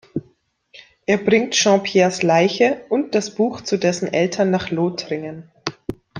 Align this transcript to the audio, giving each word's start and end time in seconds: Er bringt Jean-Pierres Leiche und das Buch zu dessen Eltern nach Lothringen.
Er 1.05 1.17
bringt 1.19 1.53
Jean-Pierres 1.53 2.23
Leiche 2.23 2.83
und 2.89 3.13
das 3.13 3.35
Buch 3.35 3.61
zu 3.61 3.77
dessen 3.77 4.11
Eltern 4.11 4.49
nach 4.49 4.71
Lothringen. 4.71 5.51